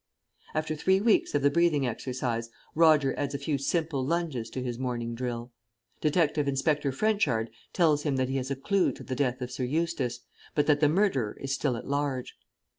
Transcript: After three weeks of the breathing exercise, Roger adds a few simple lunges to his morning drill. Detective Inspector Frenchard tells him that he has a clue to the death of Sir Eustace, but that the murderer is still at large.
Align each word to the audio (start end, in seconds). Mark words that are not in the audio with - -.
After 0.55 0.75
three 0.75 0.99
weeks 0.99 1.35
of 1.35 1.43
the 1.43 1.51
breathing 1.51 1.85
exercise, 1.85 2.49
Roger 2.73 3.13
adds 3.19 3.35
a 3.35 3.37
few 3.37 3.59
simple 3.59 4.03
lunges 4.03 4.49
to 4.49 4.63
his 4.63 4.79
morning 4.79 5.13
drill. 5.13 5.51
Detective 6.01 6.47
Inspector 6.47 6.91
Frenchard 6.93 7.51
tells 7.71 8.01
him 8.01 8.15
that 8.15 8.27
he 8.29 8.37
has 8.37 8.49
a 8.49 8.55
clue 8.55 8.91
to 8.93 9.03
the 9.03 9.15
death 9.15 9.41
of 9.43 9.51
Sir 9.51 9.63
Eustace, 9.63 10.21
but 10.55 10.65
that 10.65 10.79
the 10.79 10.89
murderer 10.89 11.37
is 11.39 11.53
still 11.53 11.77
at 11.77 11.85
large. 11.87 12.35